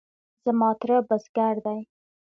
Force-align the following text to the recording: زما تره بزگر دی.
زما 0.43 0.69
تره 0.81 0.97
بزگر 1.09 1.55
دی. 1.65 1.79